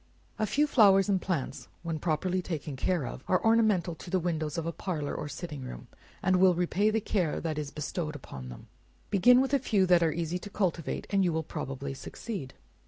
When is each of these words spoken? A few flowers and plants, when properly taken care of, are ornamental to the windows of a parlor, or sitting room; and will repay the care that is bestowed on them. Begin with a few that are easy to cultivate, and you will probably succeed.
A 0.39 0.47
few 0.47 0.65
flowers 0.65 1.09
and 1.09 1.21
plants, 1.21 1.67
when 1.83 1.99
properly 1.99 2.41
taken 2.41 2.75
care 2.75 3.05
of, 3.05 3.23
are 3.27 3.45
ornamental 3.45 3.93
to 3.93 4.09
the 4.09 4.19
windows 4.19 4.57
of 4.57 4.65
a 4.65 4.71
parlor, 4.71 5.13
or 5.13 5.29
sitting 5.29 5.61
room; 5.61 5.87
and 6.23 6.37
will 6.37 6.55
repay 6.55 6.89
the 6.89 6.99
care 6.99 7.39
that 7.39 7.59
is 7.59 7.69
bestowed 7.69 8.19
on 8.31 8.49
them. 8.49 8.65
Begin 9.11 9.41
with 9.41 9.53
a 9.53 9.59
few 9.59 9.85
that 9.85 10.01
are 10.01 10.11
easy 10.11 10.39
to 10.39 10.49
cultivate, 10.49 11.05
and 11.11 11.23
you 11.23 11.31
will 11.31 11.43
probably 11.43 11.93
succeed. 11.93 12.55